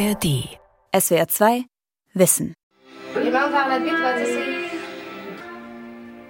[0.00, 0.48] ARD.
[0.98, 1.64] SWR 2
[2.14, 2.54] Wissen.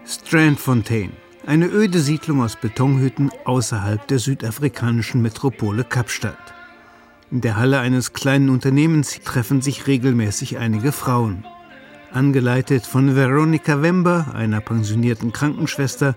[0.04, 1.12] Strandfontein,
[1.46, 6.52] eine öde Siedlung aus Betonhütten außerhalb der südafrikanischen Metropole Kapstadt.
[7.30, 11.46] In der Halle eines kleinen Unternehmens treffen sich regelmäßig einige Frauen.
[12.10, 16.16] Angeleitet von Veronica Wember, einer pensionierten Krankenschwester,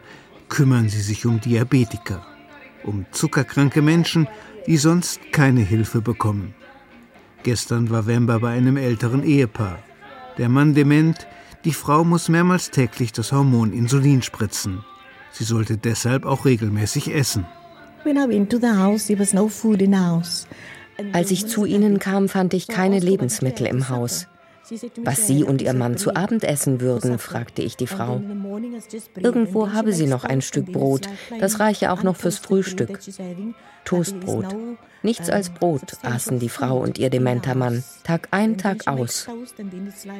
[0.50, 2.26] kümmern sie sich um Diabetiker,
[2.84, 4.28] um zuckerkranke Menschen,
[4.66, 6.56] die sonst keine Hilfe bekommen.
[7.44, 9.80] Gestern war Wember bei einem älteren Ehepaar.
[10.38, 11.28] Der Mann dement,
[11.66, 14.84] die Frau muss mehrmals täglich das Hormon Insulin spritzen.
[15.32, 17.46] Sie sollte deshalb auch regelmäßig essen.
[21.12, 24.28] Als ich zu ihnen kam, fand ich keine Lebensmittel im Haus.
[25.04, 28.22] Was sie und ihr Mann zu Abend essen würden, fragte ich die Frau.
[29.16, 31.10] Irgendwo habe sie noch ein Stück Brot,
[31.40, 33.00] das reiche auch noch fürs Frühstück.
[33.86, 34.56] Toastbrot.
[35.02, 39.28] Nichts als Brot aßen die Frau und ihr dementer Mann, Tag ein, Tag aus.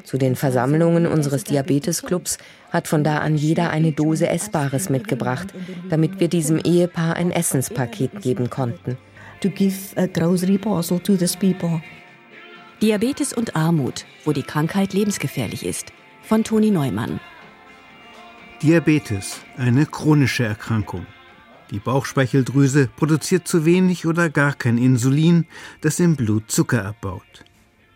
[0.04, 2.38] Zu den Versammlungen unseres Diabetesclubs
[2.70, 5.54] hat von da an jeder eine Dose Essbares mitgebracht,
[5.90, 8.98] damit wir diesem Ehepaar ein Essenspaket geben konnten.
[9.40, 11.82] To give a grocery parcel to these people.
[12.84, 15.94] Diabetes und Armut, wo die Krankheit lebensgefährlich ist.
[16.22, 17.22] Von Toni Neumann.
[18.62, 21.06] Diabetes, eine chronische Erkrankung.
[21.72, 25.46] Die Bauchspeicheldrüse produziert zu wenig oder gar kein Insulin,
[25.80, 27.46] das im Blut Zucker abbaut.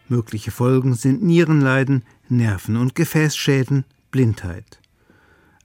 [0.07, 4.79] Mögliche Folgen sind Nierenleiden, Nerven- und Gefäßschäden, Blindheit.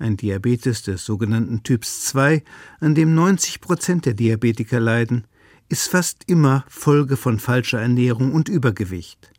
[0.01, 2.43] Ein Diabetes des sogenannten Typs 2,
[2.81, 5.29] an dem 90 Prozent der Diabetiker leiden,
[5.73, 9.33] ist fast immer Folge von falscher Ernährung und Übergewicht.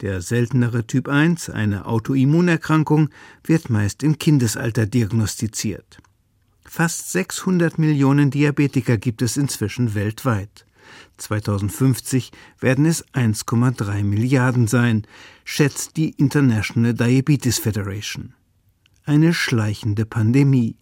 [0.00, 3.08] Der seltenere Typ 1, eine Autoimmunerkrankung,
[3.44, 5.98] wird meist im Kindesalter diagnostiziert.
[6.64, 10.66] Fast 600 Millionen Diabetiker gibt es inzwischen weltweit.
[11.18, 15.06] 2050 werden es 1,3 Milliarden sein,
[15.44, 18.34] schätzt die International Diabetes Federation.
[19.04, 20.78] Eine schleichende Pandemie.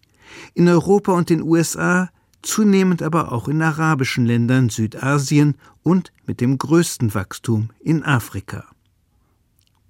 [0.55, 2.09] In Europa und den USA
[2.41, 8.65] zunehmend aber auch in arabischen Ländern Südasien und mit dem größten Wachstum in Afrika.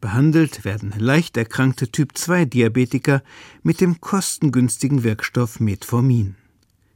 [0.01, 3.21] Behandelt werden leicht erkrankte Typ-2-Diabetiker
[3.63, 6.35] mit dem kostengünstigen Wirkstoff Metformin.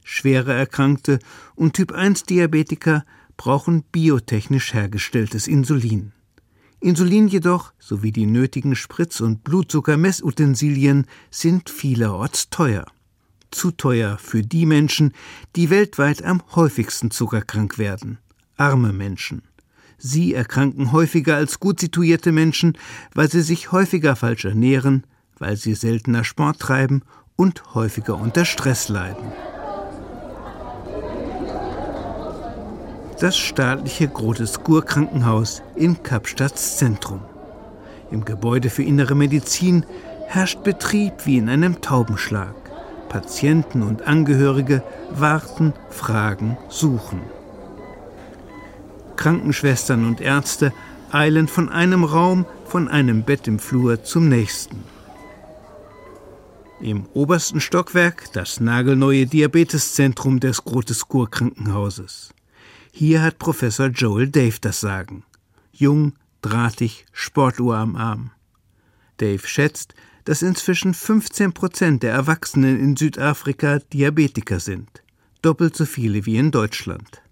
[0.02, 1.18] Schwere Erkrankte
[1.54, 3.04] und Typ-1-Diabetiker
[3.36, 6.12] brauchen biotechnisch hergestelltes Insulin.
[6.80, 12.86] Insulin jedoch sowie die nötigen Spritz- und Blutzuckermessutensilien sind vielerorts teuer
[13.54, 15.12] zu teuer für die Menschen,
[15.56, 18.18] die weltweit am häufigsten zuckerkrank werden,
[18.56, 19.42] arme Menschen.
[19.96, 22.76] Sie erkranken häufiger als gut situierte Menschen,
[23.14, 25.06] weil sie sich häufiger falsch ernähren,
[25.38, 27.02] weil sie seltener Sport treiben
[27.36, 29.32] und häufiger unter Stress leiden.
[33.20, 37.20] Das staatliche Groteskur Krankenhaus in Kapstadts Zentrum.
[38.10, 39.86] Im Gebäude für innere Medizin
[40.26, 42.63] herrscht Betrieb wie in einem Taubenschlag.
[43.08, 47.20] Patienten und Angehörige warten, fragen, suchen.
[49.16, 50.72] Krankenschwestern und Ärzte
[51.12, 54.82] eilen von einem Raum, von einem Bett im Flur zum nächsten.
[56.80, 62.34] Im obersten Stockwerk das nagelneue Diabeteszentrum des Groteskur Krankenhauses.
[62.92, 65.24] Hier hat Professor Joel Dave das Sagen.
[65.72, 68.32] Jung, drahtig, Sportuhr am Arm.
[69.16, 75.02] Dave schätzt, dass inzwischen 15 Prozent der Erwachsenen in Südafrika Diabetiker sind,
[75.42, 77.24] doppelt so viele wie in Deutschland.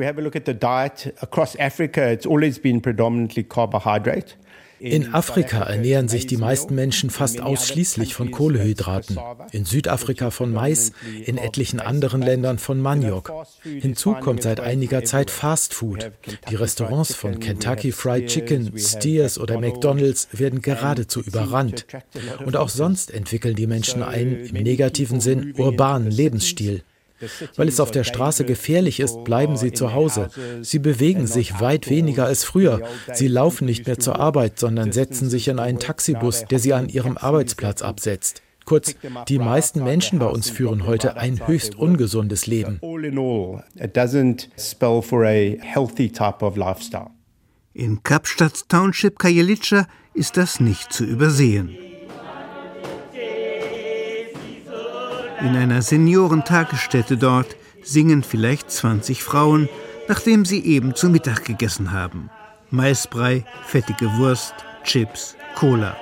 [0.00, 4.34] we have a look at the diet across Africa, it's always been predominantly carbohydrate.
[4.80, 9.18] In Afrika ernähren sich die meisten Menschen fast ausschließlich von Kohlehydraten,
[9.52, 10.92] in Südafrika von Mais,
[11.24, 13.30] in etlichen anderen Ländern von Maniok.
[13.62, 16.12] Hinzu kommt seit einiger Zeit Fast Food.
[16.48, 21.86] Die Restaurants von Kentucky Fried Chicken, Steers oder McDonald's werden geradezu überrannt.
[22.44, 26.82] Und auch sonst entwickeln die Menschen einen im negativen Sinn urbanen Lebensstil.
[27.56, 30.28] Weil es auf der Straße gefährlich ist, bleiben sie zu Hause.
[30.62, 32.82] Sie bewegen sich weit weniger als früher.
[33.12, 36.88] Sie laufen nicht mehr zur Arbeit, sondern setzen sich in einen Taxibus, der sie an
[36.88, 38.42] ihrem Arbeitsplatz absetzt.
[38.64, 38.94] Kurz,
[39.28, 42.80] die meisten Menschen bei uns führen heute ein höchst ungesundes Leben.
[47.72, 51.76] In Kapstadt Township Kajelica ist das nicht zu übersehen.
[55.42, 59.70] In einer Seniorentagesstätte dort singen vielleicht 20 Frauen,
[60.06, 62.28] nachdem sie eben zu Mittag gegessen haben.
[62.70, 64.54] Maisbrei, fettige Wurst,
[64.84, 65.96] Chips, Cola.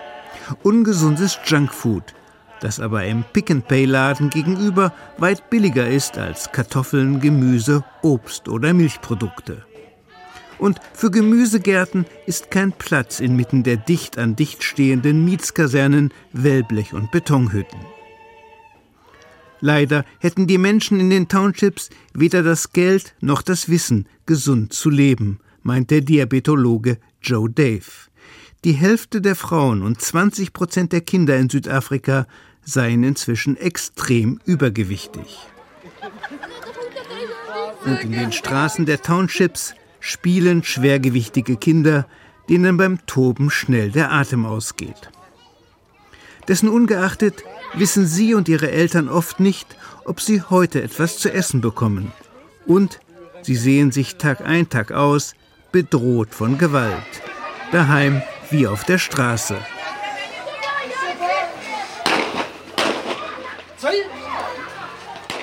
[0.65, 2.15] Ungesundes Junkfood,
[2.61, 9.65] das aber im Pick-and-Pay-Laden gegenüber weit billiger ist als Kartoffeln, Gemüse, Obst oder Milchprodukte.
[10.59, 17.13] Und für Gemüsegärten ist kein Platz inmitten der dicht an dicht stehenden Mietskasernen, Wellblech- und
[17.13, 17.79] Betonhütten.
[19.61, 24.91] Leider hätten die Menschen in den Townships weder das Geld noch das Wissen, gesund zu
[24.91, 28.09] leben, meint der Diabetologe Joe Dave.
[28.65, 32.27] Die Hälfte der Frauen und 20 Prozent der Kinder in Südafrika
[32.63, 35.39] seien inzwischen extrem übergewichtig.
[37.85, 42.07] Und in den Straßen der Townships spielen schwergewichtige Kinder,
[42.49, 45.11] denen beim Toben schnell der Atem ausgeht.
[46.49, 51.61] Dessen ungeachtet wissen sie und ihre Eltern oft nicht, ob sie heute etwas zu essen
[51.61, 52.13] bekommen.
[52.67, 53.01] Und
[53.43, 55.35] sie sehen sich Tag ein, Tag aus
[55.71, 57.05] bedroht von Gewalt.
[57.73, 59.57] Daheim wie auf der Straße.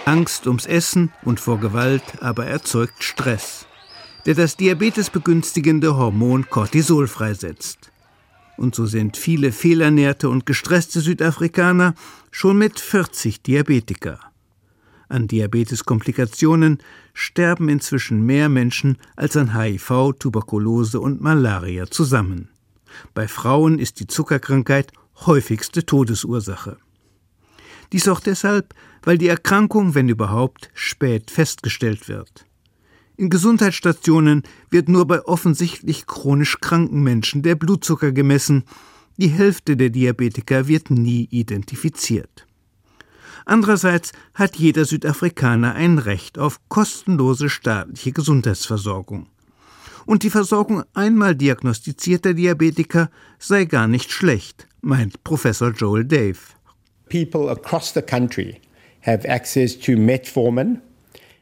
[0.05, 3.65] Angst ums Essen und vor Gewalt aber erzeugt Stress,
[4.25, 7.91] der das Diabetes begünstigende Hormon Cortisol freisetzt.
[8.57, 11.93] Und so sind viele fehlernährte und gestresste Südafrikaner
[12.31, 14.19] schon mit 40 Diabetiker.
[15.07, 16.79] An Diabeteskomplikationen
[17.13, 22.49] sterben inzwischen mehr Menschen als an HIV, Tuberkulose und Malaria zusammen.
[23.13, 24.91] Bei Frauen ist die Zuckerkrankheit
[25.25, 26.77] häufigste Todesursache.
[27.91, 28.73] Dies auch deshalb,
[29.03, 32.45] weil die Erkrankung, wenn überhaupt, spät festgestellt wird.
[33.17, 38.63] In Gesundheitsstationen wird nur bei offensichtlich chronisch kranken Menschen der Blutzucker gemessen,
[39.17, 42.45] die Hälfte der Diabetiker wird nie identifiziert.
[43.45, 49.27] Andererseits hat jeder Südafrikaner ein Recht auf kostenlose staatliche Gesundheitsversorgung.
[50.05, 53.09] Und die Versorgung einmal diagnostizierter Diabetiker
[53.39, 56.37] sei gar nicht schlecht, meint Professor Joel Dave
[57.09, 58.59] people across the country
[59.01, 60.81] have access to metformin.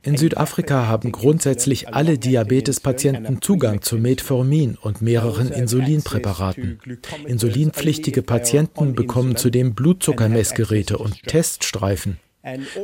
[0.06, 6.80] In Südafrika haben grundsätzlich alle Diabetespatienten Zugang zu Metformin und mehreren Insulinpräparaten.
[7.26, 12.18] Insulinpflichtige Patienten bekommen zudem Blutzuckermessgeräte und Teststreifen.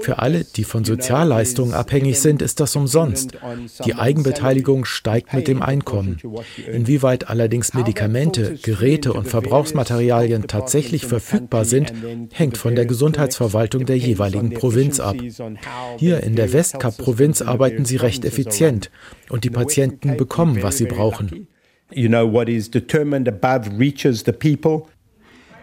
[0.02, 3.32] Für alle, die von Sozialleistungen abhängig sind, ist das umsonst.
[3.86, 6.18] Die Eigenbeteiligung steigt mit dem Einkommen.
[6.72, 11.94] Inwieweit allerdings Medikamente, Geräte und Verbrauchsmaterialien tatsächlich verfügbar sind,
[12.32, 15.18] hängt von der Gesundheitsverwaltung der jeweiligen Provinz ab.
[15.98, 18.90] Hier in der Westkap-Provinz arbeiten sie recht effizient
[19.30, 21.48] und die Patienten bekommen, was sie brauchen.
[21.92, 24.84] You know what is determined above reaches the people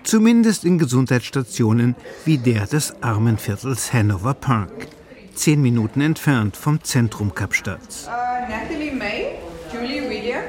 [0.06, 4.88] zumindest in Gesundheitsstationen wie der des Armenviertels Hanover Park,
[5.34, 8.08] zehn Minuten entfernt vom Zentrum Kapstadts.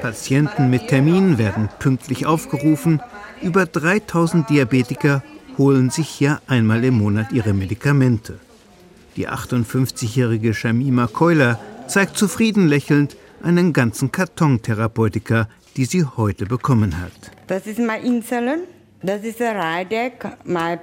[0.00, 3.02] Patienten mit Termin werden pünktlich aufgerufen.
[3.42, 5.22] Über 3000 Diabetiker
[5.58, 8.38] holen sich hier einmal im Monat ihre Medikamente.
[9.16, 11.58] Die 58-jährige Shamima Keuler
[11.88, 17.32] zeigt zufrieden lächelnd einen ganzen Karton Therapeutika, die sie heute bekommen hat.
[17.48, 18.60] Das ist mein Insulin.
[19.00, 19.40] Das ist
[20.44, 20.78] mein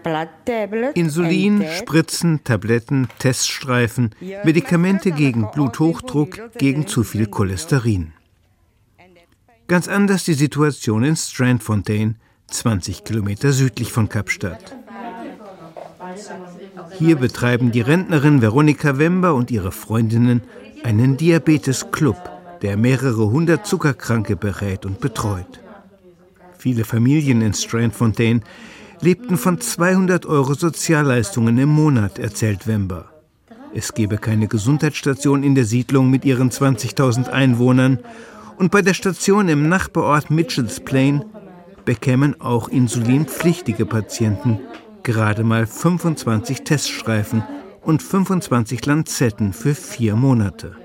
[0.94, 8.14] Insulin, Spritzen, Tabletten, Teststreifen, Medikamente gegen Bluthochdruck, gegen zu viel Cholesterin.
[9.68, 12.16] Ganz anders die Situation in Strandfontein,
[12.48, 14.76] 20 Kilometer südlich von Kapstadt.
[16.98, 20.42] Hier betreiben die Rentnerin Veronika Wember und ihre Freundinnen
[20.84, 22.30] einen Diabetes-Club,
[22.62, 25.60] der mehrere hundert Zuckerkranke berät und betreut.
[26.58, 28.44] Viele Familien in Strandfontein
[29.02, 33.12] lebten von 200 Euro Sozialleistungen im Monat, erzählt Wember.
[33.74, 38.00] Es gebe keine Gesundheitsstation in der Siedlung mit ihren 20.000 Einwohnern
[38.58, 41.26] und bei der Station im Nachbarort Mitchells Plain
[41.84, 44.60] bekämen auch insulinpflichtige Patienten
[45.06, 47.44] gerade mal 25 Teststreifen
[47.82, 50.76] und 25 Lanzetten für vier Monate.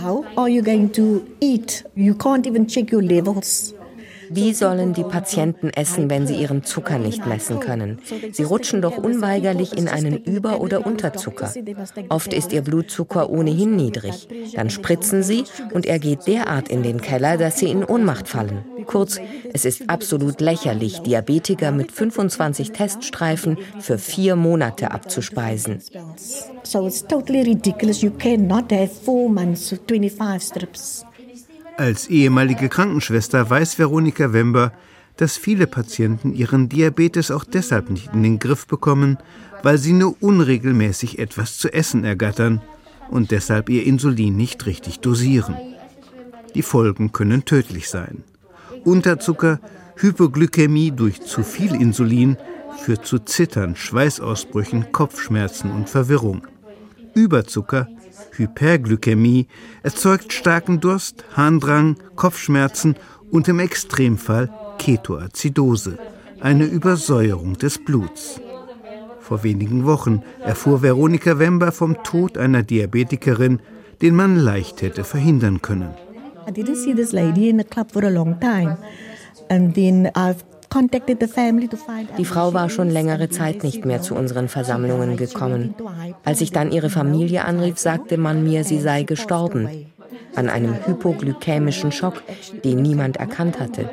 [0.00, 1.84] How are you going to eat?
[1.94, 3.74] You can't even check your levels.
[4.30, 7.98] Wie sollen die Patienten essen, wenn sie ihren Zucker nicht messen können?
[8.32, 11.52] Sie rutschen doch unweigerlich in einen Über- oder Unterzucker.
[12.08, 14.28] Oft ist ihr Blutzucker ohnehin niedrig.
[14.54, 18.64] Dann spritzen sie und er geht derart in den Keller, dass sie in Ohnmacht fallen.
[18.86, 19.18] Kurz,
[19.52, 25.80] es ist absolut lächerlich, Diabetiker mit 25 Teststreifen für vier Monate abzuspeisen.
[26.62, 28.02] So it's totally ridiculous.
[28.02, 31.04] You cannot have four months of 25 strips.
[31.76, 34.72] Als ehemalige Krankenschwester weiß Veronika Wember,
[35.16, 39.18] dass viele Patienten ihren Diabetes auch deshalb nicht in den Griff bekommen,
[39.62, 42.60] weil sie nur unregelmäßig etwas zu essen ergattern
[43.10, 45.56] und deshalb ihr Insulin nicht richtig dosieren.
[46.54, 48.24] Die Folgen können tödlich sein.
[48.84, 49.60] Unterzucker,
[49.96, 52.36] Hypoglykämie durch zu viel Insulin
[52.78, 56.46] führt zu Zittern, Schweißausbrüchen, Kopfschmerzen und Verwirrung.
[57.14, 57.86] Überzucker
[58.36, 59.46] Hyperglykämie
[59.82, 62.96] erzeugt starken Durst, Harndrang, Kopfschmerzen
[63.30, 65.98] und im Extremfall Ketoazidose,
[66.40, 68.40] eine Übersäuerung des Bluts.
[69.20, 73.60] Vor wenigen Wochen erfuhr Veronika Wember vom Tod einer Diabetikerin,
[74.02, 75.94] den man leicht hätte verhindern können.
[76.46, 78.76] I didn't see this lady in the club for a long time.
[79.48, 80.42] And then I've
[82.18, 85.74] die Frau war schon längere Zeit nicht mehr zu unseren Versammlungen gekommen.
[86.24, 89.68] Als ich dann ihre Familie anrief, sagte man mir, sie sei gestorben.
[90.34, 92.22] An einem hypoglykämischen Schock,
[92.64, 93.90] den niemand erkannt hatte.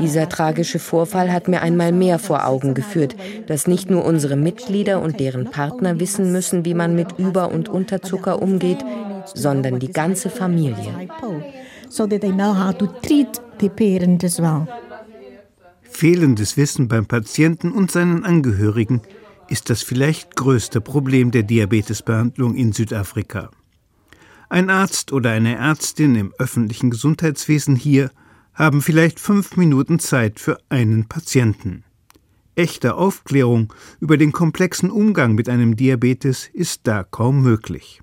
[0.00, 3.14] Dieser tragische Vorfall hat mir einmal mehr vor Augen geführt,
[3.46, 7.68] dass nicht nur unsere Mitglieder und deren Partner wissen müssen, wie man mit Über- und
[7.68, 8.84] Unterzucker umgeht,
[9.34, 11.08] sondern die ganze Familie.
[11.88, 14.66] So that they know how to treat the parent as well.
[15.96, 19.00] Fehlendes Wissen beim Patienten und seinen Angehörigen
[19.48, 23.50] ist das vielleicht größte Problem der Diabetesbehandlung in Südafrika.
[24.50, 28.10] Ein Arzt oder eine Ärztin im öffentlichen Gesundheitswesen hier
[28.52, 31.82] haben vielleicht fünf Minuten Zeit für einen Patienten.
[32.56, 38.02] Echte Aufklärung über den komplexen Umgang mit einem Diabetes ist da kaum möglich.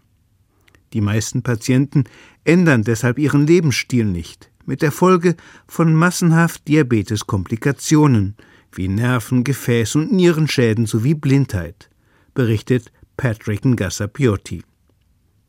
[0.93, 2.05] Die meisten Patienten
[2.43, 5.35] ändern deshalb ihren Lebensstil nicht mit der Folge
[5.67, 8.35] von massenhaft Diabeteskomplikationen
[8.71, 11.89] wie Nerven-, Gefäß- und Nierenschäden sowie Blindheit,
[12.33, 14.63] berichtet Patrick Ngassa Pioti.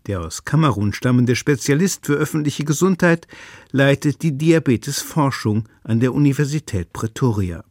[0.06, 3.26] Der aus Kamerun stammende Spezialist für öffentliche Gesundheit
[3.70, 7.64] leitet die Diabetesforschung an der Universität Pretoria.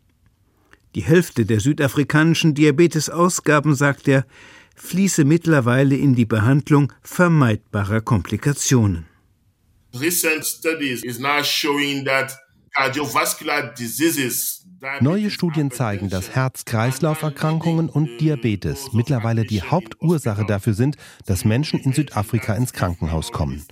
[0.95, 4.25] Die Hälfte der südafrikanischen Diabetesausgaben, sagt er,
[4.75, 9.05] fließe mittlerweile in die Behandlung vermeidbarer Komplikationen.
[9.95, 12.35] Recent studies is now showing that
[12.75, 14.63] cardiovascular diseases
[14.99, 21.93] Neue Studien zeigen, dass Herz-Kreislauf-Erkrankungen und Diabetes mittlerweile die Hauptursache dafür sind, dass Menschen in
[21.93, 23.65] Südafrika ins Krankenhaus kommen.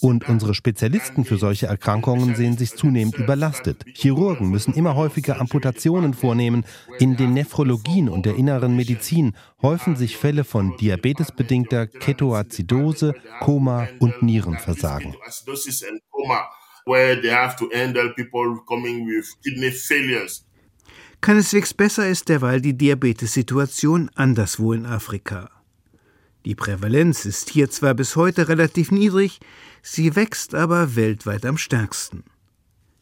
[0.00, 3.84] Und unsere Spezialisten für solche Erkrankungen sehen sich zunehmend überlastet.
[3.94, 6.64] Chirurgen müssen immer häufiger Amputationen vornehmen.
[6.98, 14.22] In den Nephrologien und der inneren Medizin häufen sich Fälle von diabetesbedingter Ketoazidose, Koma und
[14.22, 15.14] Nierenversagen.
[21.20, 25.57] Keineswegs besser ist derweil die Diabetessituation anderswo in Afrika.
[26.44, 29.40] Die Prävalenz ist hier zwar bis heute relativ niedrig,
[29.82, 32.24] sie wächst aber weltweit am stärksten.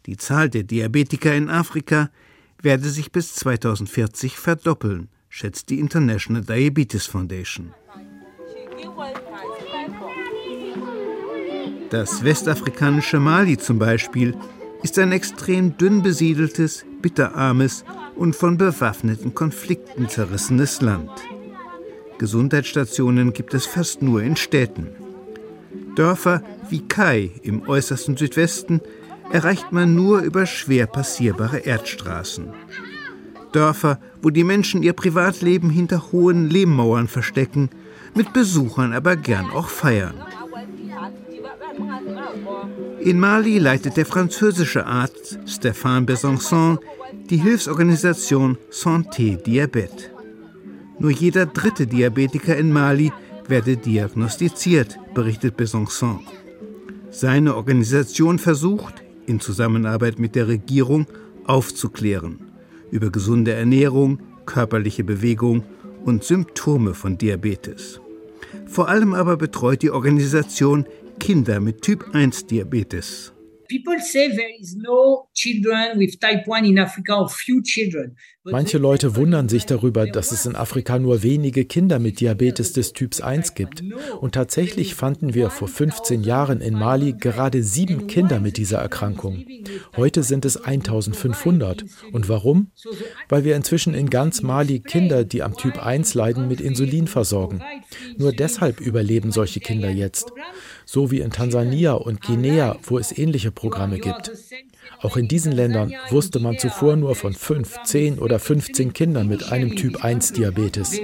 [0.06, 2.10] Die Zahl der Diabetiker in Afrika
[2.62, 7.74] werde sich bis 2040 verdoppeln, schätzt die International Diabetes Foundation.
[11.90, 14.36] Das westafrikanische Mali zum Beispiel
[14.82, 17.84] ist ein extrem dünn besiedeltes, bitterarmes
[18.16, 21.10] und von bewaffneten Konflikten zerrissenes Land.
[22.18, 24.88] Gesundheitsstationen gibt es fast nur in Städten.
[25.94, 28.80] Dörfer wie Kai im äußersten Südwesten
[29.30, 32.48] erreicht man nur über schwer passierbare Erdstraßen.
[33.52, 37.70] Dörfer, wo die Menschen ihr Privatleben hinter hohen Lehmmauern verstecken,
[38.14, 40.14] mit Besuchern aber gern auch feiern.
[43.00, 46.78] In Mali leitet der französische Arzt Stéphane Besançon
[47.30, 50.15] die Hilfsorganisation Santé Diabète.
[50.98, 53.12] Nur jeder dritte Diabetiker in Mali
[53.48, 56.20] werde diagnostiziert, berichtet Besançon.
[57.10, 61.06] Seine Organisation versucht, in Zusammenarbeit mit der Regierung,
[61.44, 62.40] aufzuklären
[62.90, 65.64] über gesunde Ernährung, körperliche Bewegung
[66.04, 68.00] und Symptome von Diabetes.
[68.66, 70.86] Vor allem aber betreut die Organisation
[71.18, 72.16] Kinder mit Typ-1-Diabetes.
[72.16, 73.35] People say there is no children with type 1 in
[76.78, 78.16] Africa or few children.
[78.44, 82.92] Manche Leute wundern sich darüber, dass es in Afrika nur wenige Kinder mit Diabetes des
[82.92, 83.82] Typs 1 gibt.
[84.20, 89.44] Und tatsächlich fanden wir vor 15 Jahren in Mali gerade sieben Kinder mit dieser Erkrankung.
[89.96, 91.84] Heute sind es 1500.
[92.12, 92.70] Und warum?
[93.28, 97.62] Weil wir inzwischen in ganz Mali Kinder, die am Typ 1 leiden, mit Insulin versorgen.
[98.16, 100.32] Nur deshalb überleben solche Kinder jetzt.
[100.88, 104.30] So wie in Tansania und Guinea, wo es ähnliche Programme gibt.
[105.02, 109.50] Auch in diesen Ländern wusste man zuvor nur von 5, 10 oder 15 Kindern mit
[109.50, 110.98] einem Typ 1 Diabetes.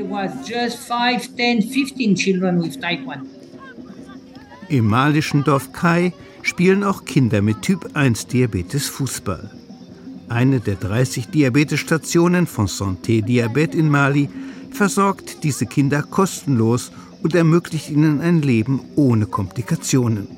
[4.68, 6.12] Im malischen Dorf Kai
[6.42, 9.50] spielen auch Kinder mit Typ 1 Diabetes Fußball.
[10.28, 14.30] Eine der 30 Diabetesstationen von Santé Diabet in Mali
[14.70, 20.28] versorgt diese Kinder kostenlos und ermöglicht ihnen ein Leben ohne Komplikationen.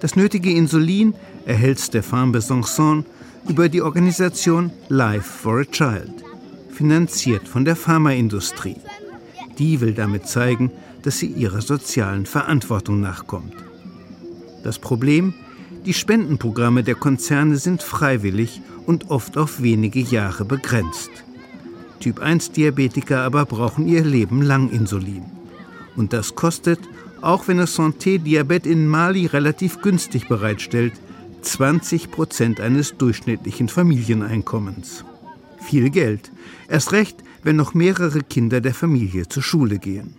[0.00, 1.14] Das nötige Insulin
[1.46, 3.04] erhält Stéphane Besançon
[3.48, 6.12] über die Organisation Life for a Child,
[6.70, 8.76] finanziert von der Pharmaindustrie.
[9.58, 10.70] Die will damit zeigen,
[11.02, 13.54] dass sie ihrer sozialen Verantwortung nachkommt.
[14.62, 15.34] Das Problem?
[15.84, 21.10] Die Spendenprogramme der Konzerne sind freiwillig und oft auf wenige Jahre begrenzt.
[22.00, 25.33] Typ-1-Diabetiker aber brauchen ihr Leben lang Insulin.
[25.96, 26.80] Und das kostet,
[27.20, 30.94] auch wenn es Santé Diabet in Mali relativ günstig bereitstellt,
[31.42, 35.04] 20 Prozent eines durchschnittlichen Familieneinkommens.
[35.60, 36.32] Viel Geld.
[36.68, 40.16] Erst recht, wenn noch mehrere Kinder der Familie zur Schule gehen.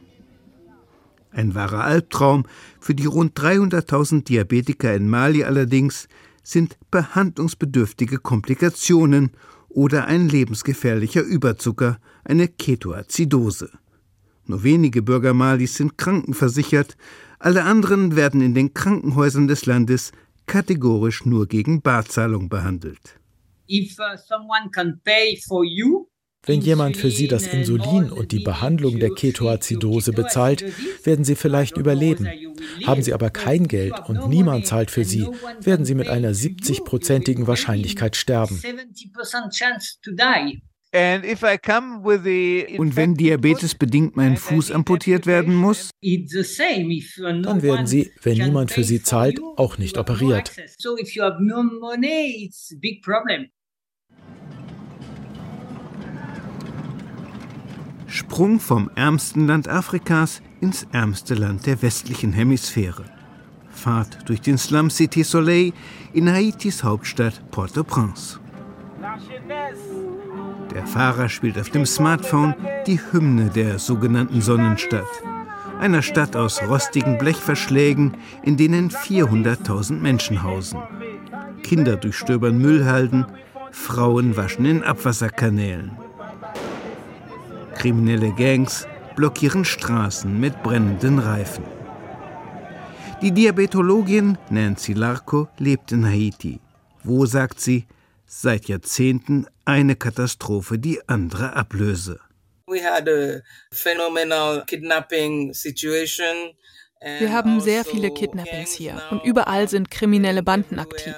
[1.31, 2.45] Ein wahrer Albtraum
[2.79, 6.07] für die rund 300.000 Diabetiker in Mali allerdings
[6.43, 9.31] sind behandlungsbedürftige Komplikationen
[9.67, 13.71] oder ein lebensgefährlicher Überzucker, eine Ketoazidose.
[14.47, 16.97] Nur wenige Bürger Malis sind krankenversichert,
[17.39, 20.11] alle anderen werden in den Krankenhäusern des Landes
[20.45, 23.19] kategorisch nur gegen Barzahlung behandelt.
[23.69, 26.07] If uh, someone can pay for you,
[26.45, 30.63] wenn jemand für Sie das Insulin und die Behandlung der Ketoazidose bezahlt,
[31.03, 32.27] werden Sie vielleicht überleben.
[32.85, 35.27] Haben Sie aber kein Geld und niemand zahlt für Sie,
[35.61, 38.61] werden Sie mit einer 70-prozentigen Wahrscheinlichkeit sterben.
[42.77, 45.89] Und wenn Diabetes bedingt mein Fuß amputiert werden muss?
[46.01, 50.51] Dann werden Sie, wenn niemand für Sie zahlt, auch nicht operiert.
[58.07, 63.03] Sprung vom ärmsten Land Afrikas ins ärmste Land der westlichen Hemisphäre.
[63.69, 65.73] Fahrt durch den Slum City Soleil
[66.13, 68.39] in Haitis Hauptstadt Port-au-Prince.
[70.75, 72.53] Der Fahrer spielt auf dem Smartphone
[72.85, 75.07] die Hymne der sogenannten Sonnenstadt.
[75.79, 80.81] Einer Stadt aus rostigen Blechverschlägen, in denen 400.000 Menschen hausen.
[81.63, 83.25] Kinder durchstöbern Müllhalden,
[83.71, 85.91] Frauen waschen in Abwasserkanälen.
[87.75, 91.63] Kriminelle Gangs blockieren Straßen mit brennenden Reifen.
[93.21, 96.59] Die Diabetologin Nancy Larco lebt in Haiti.
[97.01, 97.85] Wo, sagt sie,
[98.25, 102.19] seit Jahrzehnten eine Katastrophe die andere ablöse.
[102.67, 102.91] Wir
[107.33, 111.13] haben sehr viele Kidnappings hier und überall sind kriminelle Banden aktiv.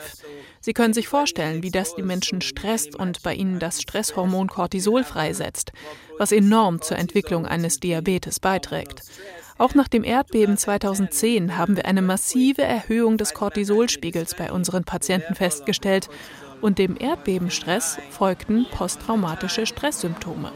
[0.59, 5.05] Sie können sich vorstellen, wie das die Menschen stresst und bei ihnen das Stresshormon Cortisol
[5.05, 5.71] freisetzt,
[6.17, 9.03] was enorm zur Entwicklung eines Diabetes beiträgt.
[9.57, 15.35] Auch nach dem Erdbeben 2010 haben wir eine massive Erhöhung des Cortisolspiegels bei unseren Patienten
[15.35, 16.09] festgestellt
[16.61, 20.51] und dem Erdbebenstress folgten posttraumatische Stresssymptome.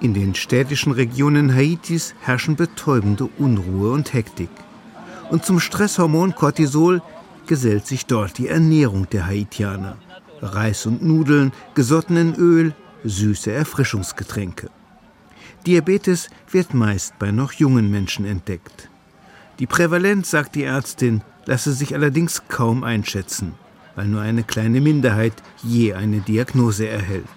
[0.00, 4.50] In den städtischen Regionen Haitis herrschen betäubende Unruhe und Hektik.
[5.30, 7.02] Und zum Stresshormon Cortisol
[7.46, 9.96] gesellt sich dort die Ernährung der Haitianer.
[10.40, 14.70] Reis und Nudeln, gesotten in Öl, süße Erfrischungsgetränke.
[15.66, 18.88] Diabetes wird meist bei noch jungen Menschen entdeckt.
[19.62, 23.54] Die Prävalenz, sagt die Ärztin, lasse sich allerdings kaum einschätzen,
[23.94, 27.28] weil nur eine kleine Minderheit je eine Diagnose erhält.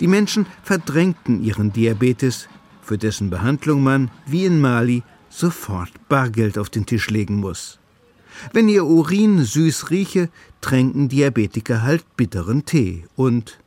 [0.00, 2.48] Die Menschen verdrängten ihren Diabetes,
[2.80, 7.80] für dessen Behandlung man, wie in Mali, sofort Bargeld auf den Tisch legen muss.
[8.54, 10.30] Wenn ihr Urin süß rieche,
[10.62, 13.58] tränken Diabetiker halt bitteren Tee und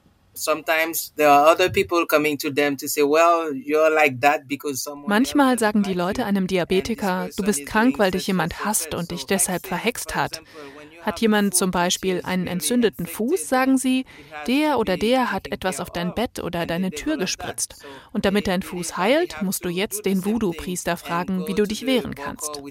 [5.08, 9.26] Manchmal sagen die Leute einem Diabetiker, du bist krank, weil dich jemand hasst und dich
[9.26, 10.42] deshalb verhext hat.
[11.02, 14.06] Hat jemand zum Beispiel einen entzündeten Fuß, sagen sie,
[14.48, 17.86] der oder der hat etwas auf dein Bett oder deine Tür gespritzt.
[18.12, 22.16] Und damit dein Fuß heilt, musst du jetzt den Voodoo-Priester fragen, wie du dich wehren
[22.16, 22.62] kannst.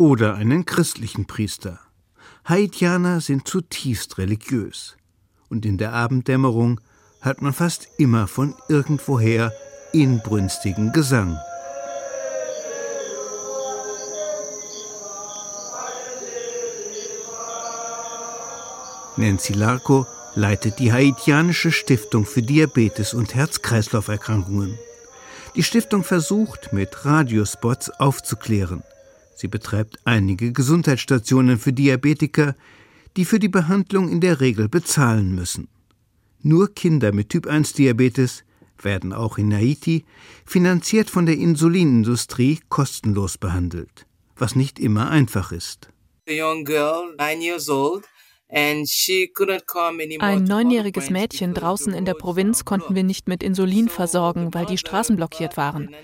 [0.00, 1.78] Oder einen christlichen Priester.
[2.48, 4.96] Haitianer sind zutiefst religiös.
[5.50, 6.80] Und in der Abenddämmerung
[7.20, 9.52] hört man fast immer von irgendwoher
[9.92, 11.36] inbrünstigen Gesang.
[19.18, 24.78] Nancy Larco leitet die Haitianische Stiftung für Diabetes und Herz-Kreislauf-Erkrankungen.
[25.56, 28.82] Die Stiftung versucht, mit Radiospots aufzuklären.
[29.40, 32.54] Sie betreibt einige Gesundheitsstationen für Diabetiker,
[33.16, 35.68] die für die Behandlung in der Regel bezahlen müssen.
[36.42, 38.44] Nur Kinder mit Typ-1-Diabetes
[38.82, 40.04] werden auch in Haiti,
[40.44, 45.88] finanziert von der Insulinindustrie, kostenlos behandelt, was nicht immer einfach ist.
[48.52, 54.78] Ein neunjähriges Mädchen draußen in der Provinz konnten wir nicht mit Insulin versorgen, weil die
[54.78, 55.94] Straßen blockiert waren.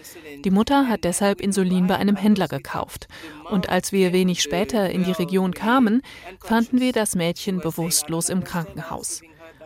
[0.44, 3.08] Die Mutter hat deshalb Insulin bei einem Händler gekauft.
[3.50, 6.02] Und als wir wenig später in die Region kamen,
[6.40, 9.22] fanden wir das Mädchen bewusstlos im Krankenhaus.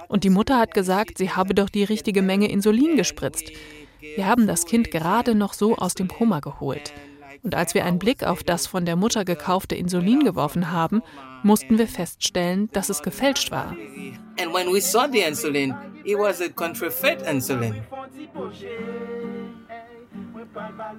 [0.09, 3.53] Und die Mutter hat gesagt, sie habe doch die richtige Menge Insulin gespritzt.
[4.01, 6.93] Wir haben das Kind gerade noch so aus dem Koma geholt.
[7.43, 11.03] Und als wir einen Blick auf das von der Mutter gekaufte Insulin geworfen haben,
[11.43, 13.75] mussten wir feststellen, dass es gefälscht war.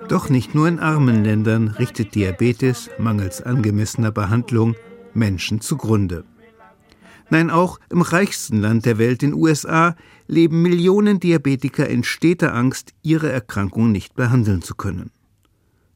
[0.07, 4.75] Doch nicht nur in armen Ländern richtet Diabetes mangels angemessener Behandlung
[5.13, 6.23] Menschen zugrunde.
[7.29, 9.95] Nein, auch im reichsten Land der Welt, den USA,
[10.27, 15.11] leben Millionen Diabetiker in steter Angst, ihre Erkrankung nicht behandeln zu können.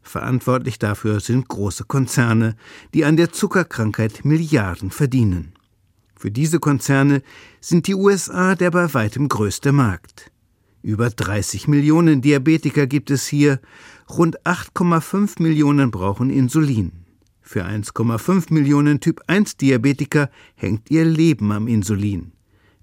[0.05, 2.55] Verantwortlich dafür sind große Konzerne,
[2.93, 5.53] die an der Zuckerkrankheit Milliarden verdienen.
[6.15, 7.23] Für diese Konzerne
[7.59, 10.31] sind die USA der bei weitem größte Markt.
[10.83, 13.59] Über 30 Millionen Diabetiker gibt es hier,
[14.07, 16.91] rund 8,5 Millionen brauchen Insulin.
[17.41, 22.31] Für 1,5 Millionen Typ-1-Diabetiker hängt ihr Leben am Insulin,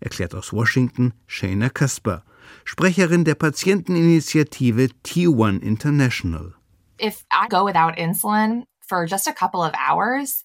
[0.01, 2.25] erklärt aus Washington Shana Kasper,
[2.65, 6.57] Sprecherin der Patienteninitiative T1 International
[7.03, 10.45] if I go without insulin for just a couple of hours,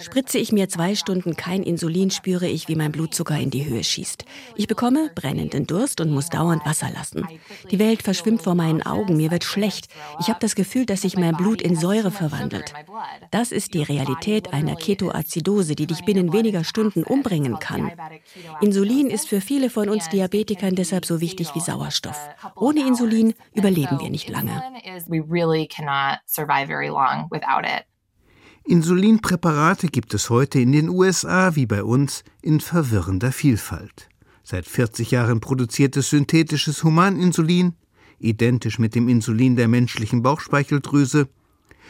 [0.00, 3.82] Spritze ich mir zwei Stunden kein Insulin, spüre ich, wie mein Blutzucker in die Höhe
[3.82, 4.24] schießt.
[4.54, 7.26] Ich bekomme brennenden Durst und muss dauernd Wasser lassen.
[7.70, 9.88] Die Welt verschwimmt vor meinen Augen, mir wird schlecht.
[10.20, 12.72] Ich habe das Gefühl, dass sich mein Blut in Säure verwandelt.
[13.32, 17.90] Das ist die Realität einer Ketoazidose, die dich binnen weniger Stunden umbringen kann.
[18.60, 22.28] Insulin ist für viele von uns Diabetikern deshalb so wichtig wie Sauerstoff.
[22.54, 24.62] Ohne Insulin überleben wir nicht lange
[26.84, 27.84] very long without it.
[28.66, 34.08] Insulinpräparate gibt es heute in den USA wie bei uns in verwirrender Vielfalt.
[34.42, 37.74] Seit 40 Jahren produziertes synthetisches Humaninsulin,
[38.18, 41.28] identisch mit dem Insulin der menschlichen Bauchspeicheldrüse,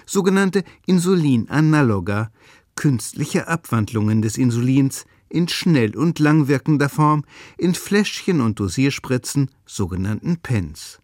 [0.04, 2.30] sogenannte Insulinanaloga,
[2.74, 7.24] künstliche Abwandlungen des Insulins in schnell und langwirkender Form,
[7.56, 11.00] in Fläschchen und Dosierspritzen, sogenannten Pens.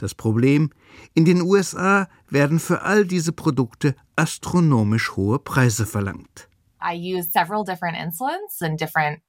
[0.00, 0.70] Das Problem,
[1.12, 6.48] in den USA werden für all diese Produkte astronomisch hohe Preise verlangt.
[6.82, 9.20] I use several different insulins and different.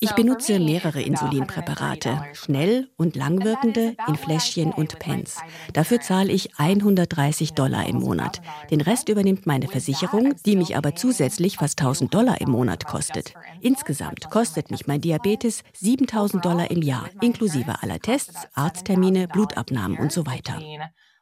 [0.00, 5.38] Ich benutze mehrere Insulinpräparate, schnell und langwirkende in Fläschchen und Pens.
[5.72, 8.42] Dafür zahle ich 130 Dollar im Monat.
[8.70, 13.34] Den Rest übernimmt meine Versicherung, die mich aber zusätzlich fast 1000 Dollar im Monat kostet.
[13.60, 20.10] Insgesamt kostet mich mein Diabetes 7000 Dollar im Jahr, inklusive aller Tests, Arzttermine, Blutabnahmen und
[20.10, 20.60] so weiter.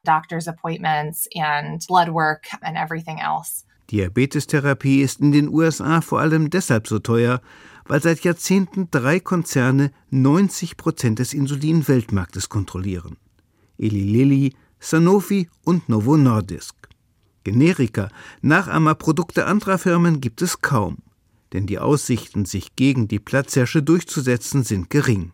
[0.03, 3.66] Doctor's appointments and blood work and everything else.
[3.91, 7.41] Diabetestherapie ist in den USA vor allem deshalb so teuer,
[7.85, 13.17] weil seit Jahrzehnten drei Konzerne 90 Prozent des Insulin-Weltmarktes kontrollieren.
[13.79, 16.75] Eli Lilly, Sanofi und Novo Nordisk.
[17.45, 18.09] Generika,
[18.43, 20.99] Nachahmerprodukte anderer Firmen gibt es kaum,
[21.53, 25.31] denn die Aussichten, sich gegen die Platzhirsche durchzusetzen, sind gering.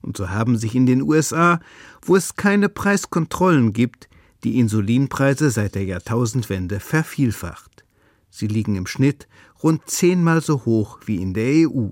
[0.00, 1.60] Und so haben sich in den USA,
[2.00, 4.08] wo es keine Preiskontrollen gibt,
[4.46, 7.84] die Insulinpreise seit der Jahrtausendwende vervielfacht.
[8.30, 9.26] Sie liegen im Schnitt
[9.60, 11.88] rund zehnmal so hoch wie in der EU.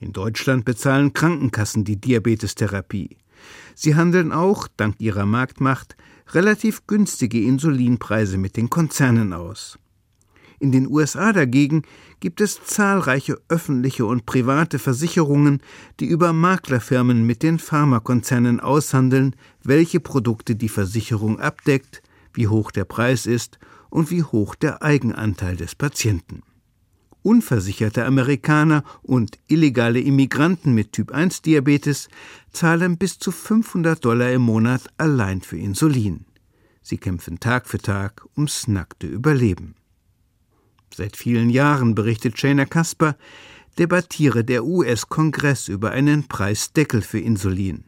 [0.00, 3.16] In Deutschland bezahlen Krankenkassen die Diabetestherapie.
[3.76, 5.96] Sie handeln auch, dank ihrer Marktmacht,
[6.32, 9.78] relativ günstige Insulinpreise mit den Konzernen aus.
[10.58, 11.82] In den USA dagegen
[12.20, 15.60] gibt es zahlreiche öffentliche und private Versicherungen,
[16.00, 22.84] die über Maklerfirmen mit den Pharmakonzernen aushandeln, welche Produkte die Versicherung abdeckt, wie hoch der
[22.84, 23.58] Preis ist
[23.90, 26.42] und wie hoch der Eigenanteil des Patienten.
[27.22, 32.08] Unversicherte Amerikaner und illegale Immigranten mit Typ-1-Diabetes
[32.52, 36.24] zahlen bis zu 500 Dollar im Monat allein für Insulin.
[36.82, 39.74] Sie kämpfen Tag für Tag ums nackte Überleben.
[40.96, 43.16] Seit vielen Jahren, berichtet Shana Kasper,
[43.78, 47.84] debattiere der US-Kongress über einen Preisdeckel für Insulin.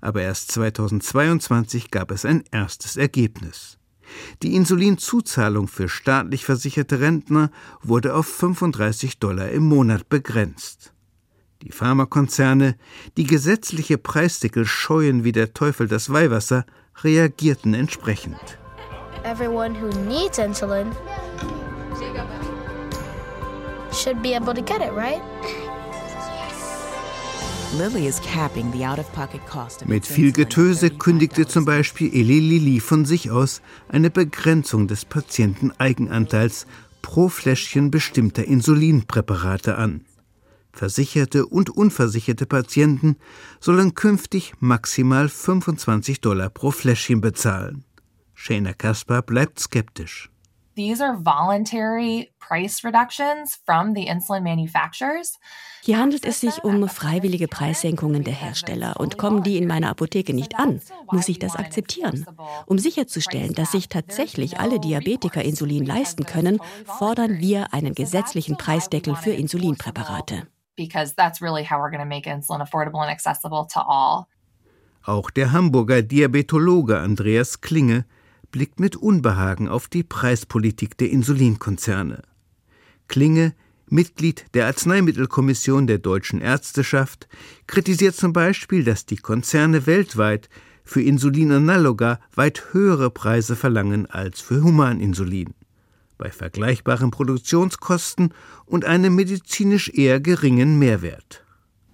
[0.00, 3.78] Aber erst 2022 gab es ein erstes Ergebnis.
[4.42, 10.92] Die Insulinzuzahlung für staatlich versicherte Rentner wurde auf 35 Dollar im Monat begrenzt.
[11.62, 12.74] Die Pharmakonzerne,
[13.16, 16.66] die gesetzliche Preisdeckel scheuen wie der Teufel das Weihwasser,
[17.04, 18.58] reagierten entsprechend.
[19.22, 20.90] Everyone who needs insulin
[23.94, 25.22] should be able to get it, right?
[29.86, 36.66] Mit viel Getöse kündigte zum Beispiel Eli Lilly von sich aus eine Begrenzung des Patienteneigenanteils
[37.00, 40.04] pro Fläschchen bestimmter Insulinpräparate an.
[40.72, 43.16] Versicherte und unversicherte Patienten
[43.60, 47.84] sollen künftig maximal 25 Dollar pro Fläschchen bezahlen.
[48.34, 50.31] Shana Kaspar bleibt skeptisch.
[50.74, 55.38] These are voluntary price reductions from the insulin manufacturers.
[55.82, 58.98] Hier handelt es sich um freiwillige Preissenkungen der Hersteller.
[58.98, 60.80] Und kommen die in meiner Apotheke nicht an,
[61.10, 62.24] muss ich das akzeptieren.
[62.64, 69.14] Um sicherzustellen, dass sich tatsächlich alle Diabetiker Insulin leisten können, fordern wir einen gesetzlichen Preisdeckel
[69.16, 70.46] für Insulinpräparate.
[75.04, 78.04] Auch der Hamburger Diabetologe Andreas Klinge
[78.52, 82.22] blickt mit Unbehagen auf die Preispolitik der Insulinkonzerne.
[83.08, 83.54] Klinge,
[83.88, 87.28] Mitglied der Arzneimittelkommission der deutschen Ärzteschaft,
[87.66, 90.48] kritisiert zum Beispiel, dass die Konzerne weltweit
[90.84, 95.54] für Insulinanaloga weit höhere Preise verlangen als für Humaninsulin.
[96.18, 98.32] Bei vergleichbaren Produktionskosten
[98.66, 101.44] und einem medizinisch eher geringen Mehrwert.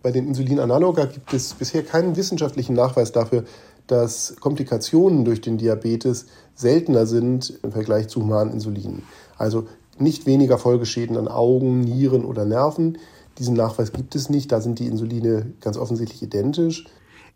[0.02, 3.44] Bei den Insulinanaloga gibt es bisher keinen wissenschaftlichen Nachweis dafür,
[3.88, 9.02] dass Komplikationen durch den Diabetes seltener sind im Vergleich zu humanen Insulinen.
[9.36, 9.66] Also
[9.98, 12.98] nicht weniger Folgeschäden an Augen, Nieren oder Nerven.
[13.38, 16.84] Diesen Nachweis gibt es nicht, da sind die Insuline ganz offensichtlich identisch.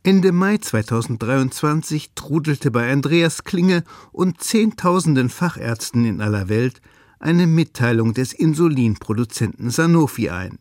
[0.05, 6.81] Ende Mai 2023 trudelte bei Andreas Klinge und Zehntausenden Fachärzten in aller Welt
[7.21, 10.59] eine Mitteilung des Insulinproduzenten Sanofi ein.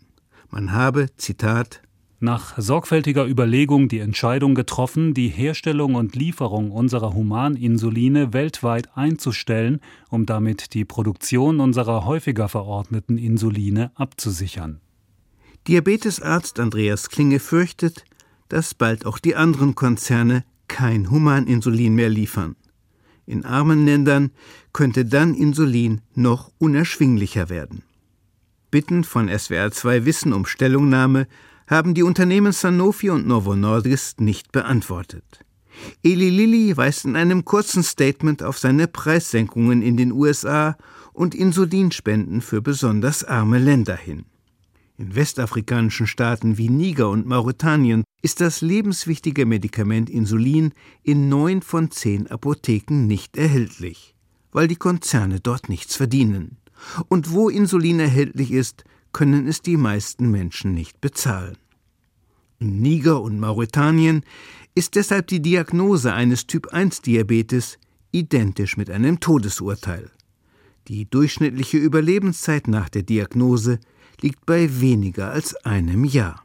[0.52, 1.82] Man habe, Zitat,
[2.22, 10.26] nach sorgfältiger Überlegung die Entscheidung getroffen, die Herstellung und Lieferung unserer Humaninsuline weltweit einzustellen, um
[10.26, 14.80] damit die Produktion unserer häufiger verordneten Insuline abzusichern.
[15.68, 18.06] Diabetesarzt Andreas Klinge fürchtet,
[18.50, 22.56] dass bald auch die anderen Konzerne kein Humaninsulin mehr liefern.
[23.26, 24.32] In armen Ländern
[24.74, 27.84] könnte dann Insulin noch unerschwinglicher werden.
[28.72, 31.28] Bitten von SWR2 Wissen um Stellungnahme
[31.72, 35.40] haben die Unternehmen Sanofi und Novo Nordisk nicht beantwortet.
[36.04, 40.78] Eli Lilly weist in einem kurzen Statement auf seine Preissenkungen in den USA
[41.14, 44.26] und Insulinspenden für besonders arme Länder hin.
[44.98, 51.90] In westafrikanischen Staaten wie Niger und Mauretanien ist das lebenswichtige Medikament Insulin in neun von
[51.90, 54.14] zehn Apotheken nicht erhältlich,
[54.52, 56.58] weil die Konzerne dort nichts verdienen.
[57.08, 61.58] Und wo Insulin erhältlich ist, können es die meisten Menschen nicht bezahlen.
[62.60, 64.24] In Niger und Mauretanien
[64.76, 67.78] ist deshalb die Diagnose eines Typ-1-Diabetes
[68.12, 70.12] identisch mit einem Todesurteil.
[70.88, 73.80] Die durchschnittliche Überlebenszeit nach der Diagnose
[74.22, 76.44] liegt bei weniger als einem Jahr.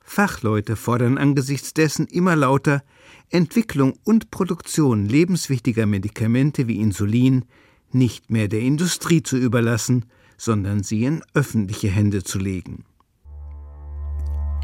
[0.00, 2.82] Fachleute fordern angesichts dessen immer lauter,
[3.28, 7.44] Entwicklung und Produktion lebenswichtiger Medikamente wie Insulin
[7.92, 10.06] nicht mehr der Industrie zu überlassen,
[10.40, 12.86] sondern sie in öffentliche Hände zu legen.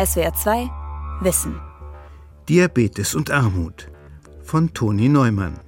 [0.03, 0.71] SWR 2
[1.21, 1.61] Wissen
[2.49, 3.91] Diabetes und Armut
[4.43, 5.61] von Toni Neumann.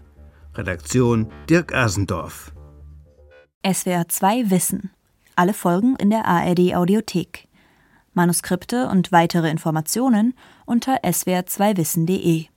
[0.54, 2.52] Redaktion Dirk Asendorf.
[3.70, 4.90] SWR 2 Wissen.
[5.36, 7.46] Alle Folgen in der ARD Audiothek.
[8.14, 12.46] Manuskripte und weitere Informationen unter swr2wissen.de.